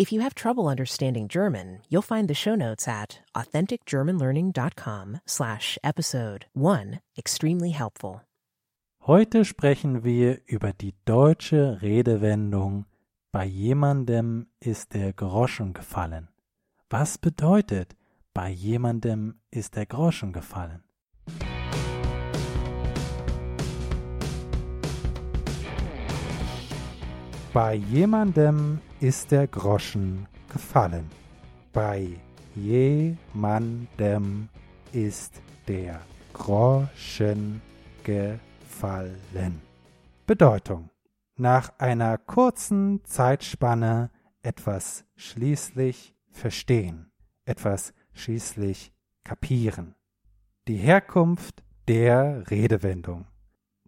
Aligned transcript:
If 0.00 0.10
you 0.12 0.22
have 0.22 0.34
trouble 0.34 0.66
understanding 0.66 1.28
German, 1.28 1.82
you'll 1.90 2.00
find 2.00 2.26
the 2.26 2.32
show 2.34 2.54
notes 2.54 2.88
at 2.88 3.18
authenticgermanlearning.com 3.36 5.20
slash 5.26 5.78
episode 5.84 6.46
1 6.54 7.00
extremely 7.18 7.72
helpful. 7.72 8.22
Heute 9.06 9.44
sprechen 9.44 10.02
wir 10.02 10.40
über 10.46 10.72
die 10.72 10.94
deutsche 11.04 11.82
Redewendung 11.82 12.86
bei 13.30 13.44
jemandem 13.44 14.46
ist 14.58 14.94
der 14.94 15.12
Groschen 15.12 15.74
gefallen. 15.74 16.28
Was 16.88 17.18
bedeutet 17.18 17.94
bei 18.32 18.48
jemandem 18.48 19.34
ist 19.50 19.76
der 19.76 19.84
Groschen 19.84 20.32
gefallen? 20.32 20.82
Bei 27.52 27.74
jemandem 27.74 28.78
ist 29.00 29.32
der 29.32 29.48
Groschen 29.48 30.28
gefallen. 30.52 31.10
Bei 31.72 32.06
jemandem 32.54 34.48
ist 34.92 35.42
der 35.66 36.00
Groschen 36.32 37.60
gefallen. 38.04 39.60
Bedeutung. 40.28 40.90
Nach 41.36 41.76
einer 41.78 42.18
kurzen 42.18 43.04
Zeitspanne 43.04 44.10
etwas 44.42 45.04
schließlich 45.16 46.14
verstehen, 46.30 47.10
etwas 47.46 47.92
schließlich 48.12 48.92
kapieren. 49.24 49.96
Die 50.68 50.76
Herkunft 50.76 51.64
der 51.88 52.48
Redewendung. 52.48 53.26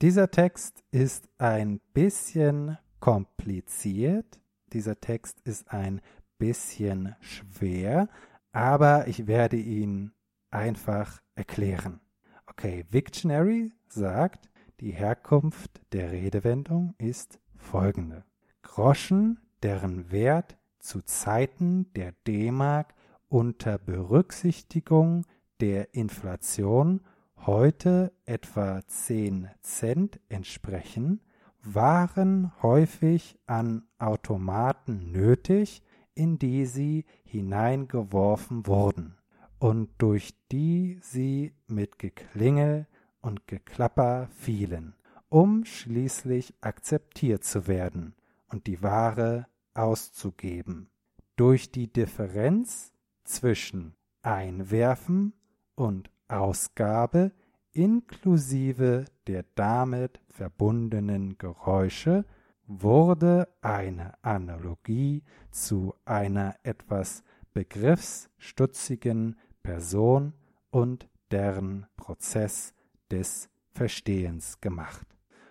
Dieser 0.00 0.30
Text 0.30 0.84
ist 0.92 1.28
ein 1.38 1.80
bisschen 1.92 2.78
kompliziert. 3.00 4.40
Dieser 4.72 5.00
Text 5.00 5.40
ist 5.40 5.72
ein 5.72 6.00
bisschen 6.38 7.14
schwer, 7.20 8.08
aber 8.52 9.08
ich 9.08 9.26
werde 9.26 9.56
ihn 9.56 10.12
einfach 10.50 11.20
erklären. 11.34 12.00
Okay, 12.46 12.84
Victionary 12.90 13.72
sagt, 13.88 14.48
die 14.80 14.92
Herkunft 14.92 15.80
der 15.92 16.12
Redewendung 16.12 16.94
ist 16.98 17.40
folgende. 17.56 18.24
Groschen, 18.62 19.40
deren 19.62 20.10
Wert 20.10 20.56
zu 20.78 21.02
Zeiten 21.02 21.92
der 21.94 22.12
D-Mark 22.26 22.94
unter 23.28 23.78
Berücksichtigung 23.78 25.26
der 25.60 25.94
Inflation 25.94 27.00
heute 27.46 28.12
etwa 28.24 28.86
10 28.86 29.48
Cent 29.62 30.20
entsprechen, 30.28 31.20
waren 31.62 32.52
häufig 32.62 33.38
an 33.46 33.82
Automaten 33.98 35.12
nötig, 35.12 35.82
in 36.14 36.38
die 36.38 36.66
sie 36.66 37.04
hineingeworfen 37.24 38.66
wurden 38.66 39.16
und 39.58 39.90
durch 39.98 40.34
die 40.50 40.98
sie 41.02 41.52
mit 41.66 41.98
Geklingel 41.98 42.86
und 43.20 43.46
Geklapper 43.46 44.28
fielen, 44.30 44.94
um 45.28 45.64
schließlich 45.64 46.54
akzeptiert 46.60 47.44
zu 47.44 47.66
werden 47.66 48.14
und 48.48 48.66
die 48.66 48.82
Ware 48.82 49.46
auszugeben. 49.74 50.90
Durch 51.36 51.70
die 51.70 51.92
Differenz 51.92 52.92
zwischen 53.24 53.94
Einwerfen 54.22 55.34
und 55.74 56.10
Ausgabe 56.28 57.32
inklusive 57.78 59.04
der 59.28 59.44
damit 59.54 60.20
verbundenen 60.26 61.38
Geräusche 61.38 62.24
wurde 62.66 63.48
eine 63.62 64.12
Analogie 64.24 65.22
zu 65.52 65.94
einer 66.04 66.56
etwas 66.64 67.22
begriffsstutzigen 67.54 69.36
Person 69.62 70.32
und 70.70 71.08
deren 71.30 71.86
Prozess 71.96 72.74
des 73.12 73.48
Verstehens 73.70 74.60
gemacht. 74.60 75.06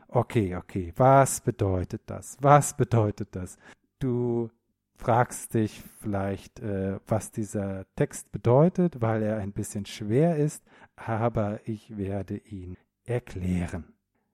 Okay, 0.10 0.54
okay, 0.58 0.92
was 0.98 1.40
bedeutet 1.40 2.02
das? 2.08 2.36
Was 2.42 2.76
bedeutet 2.76 3.30
das? 3.38 3.58
Du 4.00 4.50
fragst 4.97 5.53
dich 5.53 5.81
vielleicht, 6.00 6.59
äh, 6.59 7.00
was 7.08 7.31
dieser 7.31 7.85
Text 7.96 8.31
bedeutet, 8.31 9.02
weil 9.02 9.24
er 9.24 9.38
ein 9.38 9.53
bisschen 9.53 9.85
schwer 9.85 10.38
ist, 10.38 10.63
aber 10.96 11.59
ich 11.66 11.97
werde 11.97 12.38
ihn 12.38 12.78
erklären. 13.06 13.94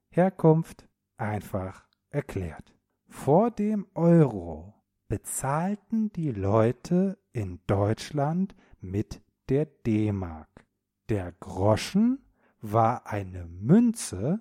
Herkunft 0.09 0.87
einfach 1.17 1.85
erklärt. 2.09 2.73
Vor 3.07 3.51
dem 3.51 3.85
Euro 3.93 4.73
bezahlten 5.07 6.11
die 6.13 6.31
Leute 6.31 7.17
in 7.33 7.59
Deutschland 7.67 8.55
mit 8.79 9.21
der 9.49 9.65
D-Mark. 9.65 10.65
Der 11.09 11.33
Groschen 11.33 12.19
war 12.61 13.07
eine 13.07 13.45
Münze, 13.45 14.39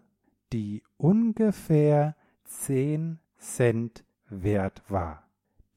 die 0.53 0.83
ungefähr 0.97 2.17
zehn 2.45 3.19
Cent 3.37 4.05
wert 4.29 4.83
war. 4.89 5.29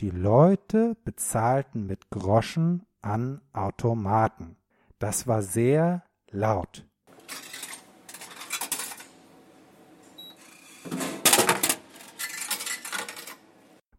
Die 0.01 0.09
Leute 0.09 0.97
bezahlten 1.05 1.85
mit 1.85 2.09
Groschen 2.09 2.85
an 3.01 3.39
Automaten. 3.53 4.57
Das 4.99 5.25
war 5.25 5.41
sehr 5.41 6.03
laut. 6.29 6.85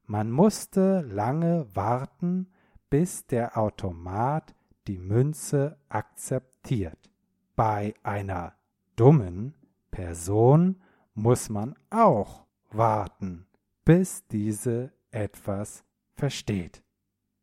Man 0.04 0.30
musste 0.30 1.00
lange 1.00 1.66
warten, 1.74 2.52
bis 2.90 3.26
der 3.26 3.56
Automat 3.56 4.54
die 4.86 4.98
Münze 4.98 5.78
akzeptiert. 5.88 7.10
Bei 7.56 7.94
einer 8.02 8.52
dummen 8.96 9.54
Person 9.90 10.82
muss 11.14 11.48
man 11.48 11.74
auch 11.88 12.44
warten, 12.70 13.46
bis 13.86 14.26
diese 14.26 14.92
etwas 15.10 15.85
versteht. 16.16 16.82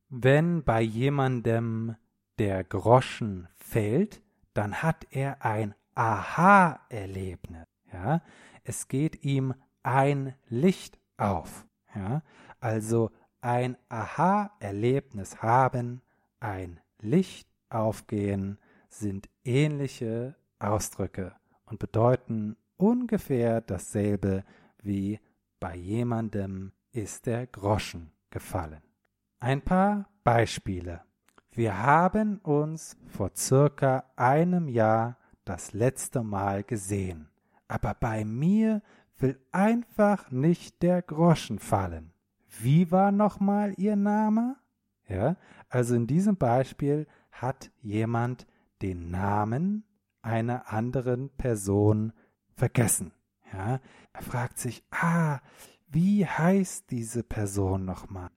Wenn 0.09 0.63
bei 0.63 0.81
jemandem 0.81 1.95
der 2.39 2.63
Groschen 2.63 3.47
fällt, 3.55 4.21
dann 4.53 4.81
hat 4.81 5.07
er 5.11 5.43
ein 5.43 5.73
Aha-Erlebnis. 5.95 7.65
Ja, 7.91 8.21
es 8.63 8.87
geht 8.87 9.23
ihm 9.23 9.53
ein 9.83 10.35
Licht 10.47 10.99
auf. 11.17 11.65
Ja, 11.95 12.23
also 12.59 13.11
ein 13.41 13.77
Aha-Erlebnis 13.89 15.41
haben, 15.41 16.01
ein 16.39 16.79
Licht 16.99 17.47
aufgehen, 17.69 18.57
sind 18.89 19.29
ähnliche 19.43 20.35
Ausdrücke 20.59 21.35
und 21.65 21.79
bedeuten 21.79 22.55
ungefähr 22.77 23.61
dasselbe 23.61 24.43
wie 24.81 25.19
bei 25.59 25.75
jemandem 25.75 26.71
ist 26.91 27.25
der 27.25 27.47
Groschen 27.47 28.12
gefallen. 28.33 28.81
Ein 29.39 29.61
paar 29.61 30.09
Beispiele. 30.23 31.01
Wir 31.51 31.77
haben 31.83 32.39
uns 32.39 32.97
vor 33.07 33.31
circa 33.35 34.05
einem 34.15 34.67
Jahr 34.67 35.17
das 35.45 35.71
letzte 35.73 36.23
Mal 36.23 36.63
gesehen, 36.63 37.29
aber 37.67 37.93
bei 37.93 38.25
mir 38.25 38.81
will 39.19 39.39
einfach 39.51 40.31
nicht 40.31 40.81
der 40.81 41.03
Groschen 41.03 41.59
fallen. 41.59 42.11
Wie 42.59 42.91
war 42.91 43.11
nochmal 43.11 43.73
Ihr 43.77 43.95
Name? 43.95 44.55
Ja, 45.07 45.35
also 45.69 45.95
in 45.95 46.07
diesem 46.07 46.37
Beispiel 46.37 47.05
hat 47.31 47.71
jemand 47.81 48.47
den 48.81 49.11
Namen 49.11 49.83
einer 50.23 50.71
anderen 50.71 51.29
Person 51.35 52.13
vergessen. 52.55 53.11
Ja, 53.51 53.79
er 54.13 54.21
fragt 54.21 54.57
sich, 54.57 54.83
ah, 54.89 55.39
wie 55.93 56.25
heißt 56.25 56.89
diese 56.89 57.23
Person 57.23 57.85
nochmal? 57.85 58.29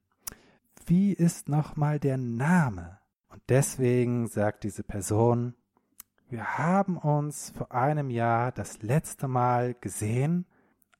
Wie 0.85 1.11
ist 1.11 1.49
nochmal 1.49 1.99
der 1.99 2.17
Name? 2.17 2.99
Und 3.29 3.41
deswegen 3.49 4.27
sagt 4.27 4.63
diese 4.63 4.83
Person, 4.83 5.55
wir 6.29 6.57
haben 6.57 6.97
uns 6.97 7.49
vor 7.49 7.71
einem 7.71 8.09
Jahr 8.09 8.51
das 8.51 8.81
letzte 8.83 9.27
Mal 9.27 9.73
gesehen, 9.73 10.45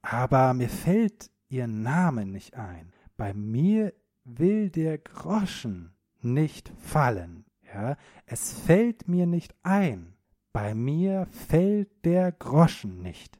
aber 0.01 0.53
mir 0.53 0.69
fällt 0.69 1.29
ihr 1.47 1.67
Name 1.67 2.25
nicht 2.25 2.55
ein. 2.55 2.91
Bei 3.17 3.33
mir 3.33 3.93
will 4.23 4.69
der 4.69 4.97
Groschen 4.97 5.93
nicht 6.21 6.71
fallen. 6.79 7.45
Ja, 7.61 7.97
es 8.25 8.53
fällt 8.53 9.07
mir 9.07 9.27
nicht 9.27 9.55
ein. 9.63 10.15
Bei 10.53 10.73
mir 10.73 11.27
fällt 11.27 12.05
der 12.05 12.31
Groschen 12.31 13.01
nicht. 13.01 13.39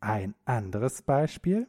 Ein 0.00 0.34
anderes 0.44 1.02
Beispiel. 1.02 1.68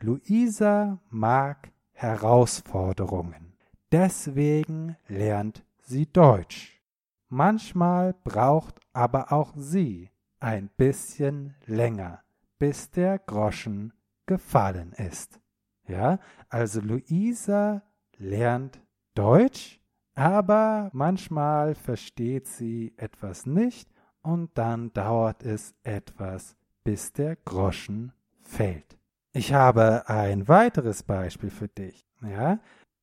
Luisa 0.00 1.00
mag 1.10 1.72
Herausforderungen. 1.92 3.54
Deswegen 3.90 4.96
lernt 5.08 5.64
sie 5.80 6.06
Deutsch. 6.06 6.80
Manchmal 7.28 8.14
braucht 8.22 8.80
aber 8.92 9.32
auch 9.32 9.54
sie 9.56 10.10
ein 10.38 10.70
bisschen 10.76 11.56
länger, 11.66 12.22
bis 12.58 12.90
der 12.90 13.18
Groschen 13.18 13.92
gefallen 14.26 14.92
ist. 14.92 15.40
Ja, 15.88 16.20
also 16.48 16.80
Luisa 16.80 17.82
lernt 18.18 18.80
Deutsch, 19.14 19.80
aber 20.14 20.90
manchmal 20.92 21.74
versteht 21.74 22.46
sie 22.46 22.94
etwas 22.98 23.46
nicht 23.46 23.90
und 24.22 24.56
dann 24.56 24.92
dauert 24.92 25.42
es 25.42 25.74
etwas, 25.82 26.56
bis 26.84 27.12
der 27.12 27.36
Groschen 27.36 28.12
fällt. 28.42 28.97
Ich 29.38 29.52
habe 29.52 30.08
ein 30.08 30.48
weiteres 30.48 31.04
Beispiel 31.04 31.50
für 31.50 31.68
dich. 31.68 32.04
Ja, 32.22 32.58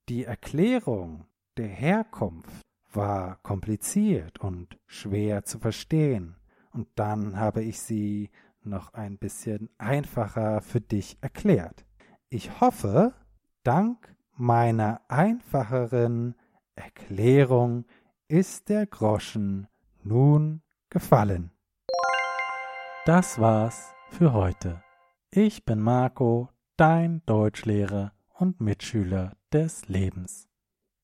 die 0.10 0.26
Erklärung 0.26 1.24
der 1.56 1.70
Herkunft 1.70 2.62
war 2.92 3.38
kompliziert 3.42 4.42
und 4.42 4.78
schwer 4.86 5.46
zu 5.46 5.60
verstehen. 5.60 6.36
Und 6.74 6.90
dann 6.96 7.40
habe 7.40 7.64
ich 7.64 7.80
sie 7.80 8.32
noch 8.64 8.94
ein 8.94 9.18
bisschen 9.18 9.70
einfacher 9.78 10.60
für 10.60 10.82
dich 10.82 11.18
erklärt. 11.22 11.86
Ich 12.28 12.60
hoffe, 12.60 13.14
dank 13.64 14.14
meiner 14.36 15.00
einfacheren 15.08 16.36
Erklärung 16.76 17.86
ist 18.28 18.68
der 18.68 18.88
Groschen 18.88 19.70
nun 20.04 20.64
gefallen. 20.90 21.52
Das 23.06 23.40
war's 23.40 23.94
für 24.10 24.34
heute. 24.34 24.85
Ich 25.38 25.66
bin 25.66 25.82
Marco, 25.82 26.48
dein 26.78 27.22
Deutschlehrer 27.26 28.14
und 28.36 28.62
Mitschüler 28.62 29.34
des 29.52 29.86
Lebens. 29.90 30.48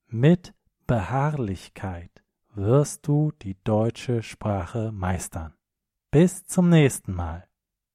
Mit 0.07 0.53
Beharrlichkeit 0.87 2.23
wirst 2.55 3.05
du 3.05 3.33
die 3.41 3.57
deutsche 3.65 4.23
Sprache 4.23 4.93
meistern. 4.93 5.53
Bis 6.11 6.45
zum 6.45 6.69
nächsten 6.69 7.13
Mal. 7.13 7.45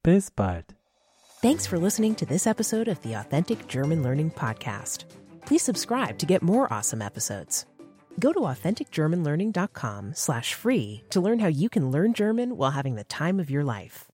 Bis 0.03 0.31
bald. 0.31 0.77
Thanks 1.41 1.67
for 1.67 1.79
listening 1.79 2.15
to 2.17 2.27
this 2.27 2.47
episode 2.47 2.87
of 2.87 2.99
the 3.03 3.17
Authentic 3.17 3.67
German 3.67 4.03
Learning 4.03 4.31
Podcast. 4.31 5.07
Please 5.47 5.65
subscribe 5.65 6.19
to 6.19 6.27
get 6.27 6.43
more 6.43 6.71
awesome 6.71 7.01
episodes. 7.01 7.65
Go 8.21 8.35
to 8.35 8.41
authenticgermanlearning.com 8.41 10.13
slash 10.13 10.53
free 10.53 11.03
to 11.09 11.19
learn 11.19 11.39
how 11.39 11.49
you 11.49 11.71
can 11.71 11.91
learn 11.91 12.13
German 12.13 12.59
while 12.59 12.73
having 12.73 12.95
the 12.95 13.05
time 13.05 13.41
of 13.41 13.49
your 13.49 13.65
life. 13.65 14.13